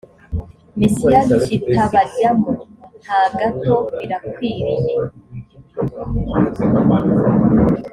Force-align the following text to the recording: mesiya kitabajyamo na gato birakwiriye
mesiya 0.79 1.21
kitabajyamo 1.45 2.51
na 3.05 3.19
gato 3.39 3.75
birakwiriye 3.97 4.95